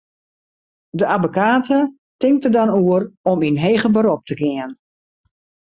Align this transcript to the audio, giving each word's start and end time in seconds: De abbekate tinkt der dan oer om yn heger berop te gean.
De 0.97 1.05
abbekate 1.15 1.77
tinkt 2.21 2.43
der 2.43 2.53
dan 2.57 2.73
oer 2.83 3.03
om 3.31 3.39
yn 3.47 3.61
heger 3.63 3.91
berop 3.95 4.23
te 4.29 4.35
gean. 4.41 4.71